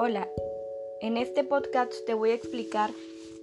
[0.00, 0.28] Hola,
[1.00, 2.90] en este podcast te voy a explicar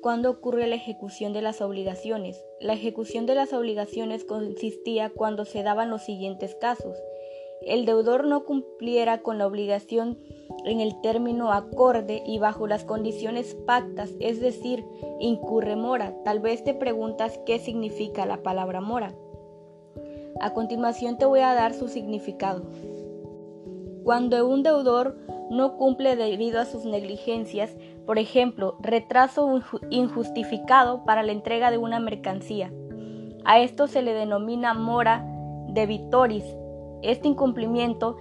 [0.01, 2.41] cuándo ocurre la ejecución de las obligaciones.
[2.61, 6.95] La ejecución de las obligaciones consistía cuando se daban los siguientes casos.
[7.59, 10.17] El deudor no cumpliera con la obligación
[10.63, 14.85] en el término acorde y bajo las condiciones pactas, es decir,
[15.19, 16.15] incurre mora.
[16.23, 19.13] Tal vez te preguntas qué significa la palabra mora.
[20.39, 22.63] A continuación te voy a dar su significado.
[24.05, 25.17] Cuando un deudor
[25.49, 31.99] no cumple debido a sus negligencias, por ejemplo, retraso injustificado para la entrega de una
[31.99, 32.71] mercancía.
[33.43, 35.25] A esto se le denomina mora
[35.69, 36.43] debitoris.
[37.03, 38.17] Este incumplimiento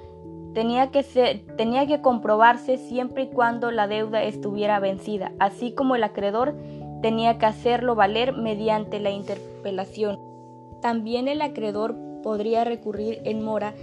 [0.52, 5.97] tenía que, ser, tenía que comprobarse siempre y cuando la deuda estuviera vencida, así como
[5.97, 6.55] el acreedor
[7.02, 10.19] tenía que hacerlo valer mediante la interpelación.
[10.80, 13.75] También el acreedor podría recurrir en mora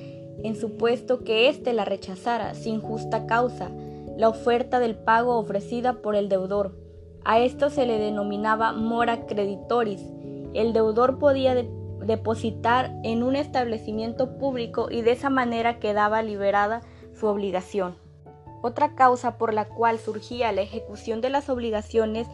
[0.44, 3.70] en supuesto que éste la rechazara sin justa causa,
[4.18, 6.76] la oferta del pago ofrecida por el deudor.
[7.24, 10.02] A esto se le denominaba mora creditoris.
[10.54, 11.56] El deudor podía
[12.06, 16.82] depositar en un establecimiento público y de esa manera quedaba liberada
[17.14, 17.96] su obligación.
[18.62, 22.28] Otra causa por la cual surgía la ejecución de las obligaciones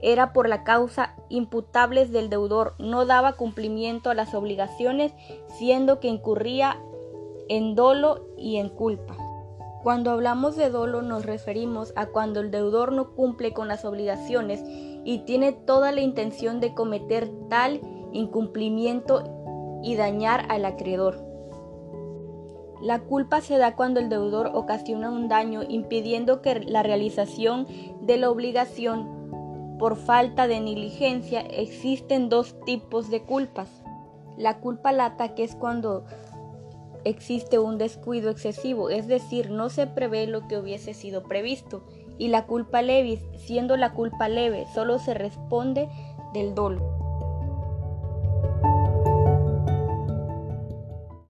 [0.00, 5.12] era por la causa imputables del deudor, no daba cumplimiento a las obligaciones,
[5.58, 6.80] siendo que incurría
[7.48, 9.16] en dolo y en culpa.
[9.82, 14.62] Cuando hablamos de dolo nos referimos a cuando el deudor no cumple con las obligaciones
[15.04, 17.80] y tiene toda la intención de cometer tal
[18.12, 21.24] incumplimiento y dañar al acreedor.
[22.80, 27.66] La culpa se da cuando el deudor ocasiona un daño impidiendo que la realización
[28.02, 31.40] de la obligación por falta de negligencia.
[31.40, 33.68] Existen dos tipos de culpas.
[34.36, 36.04] La culpa lata, que es cuando
[37.04, 41.82] existe un descuido excesivo, es decir, no se prevé lo que hubiese sido previsto,
[42.18, 45.88] y la culpa levis, siendo la culpa leve, solo se responde
[46.34, 46.97] del dolo.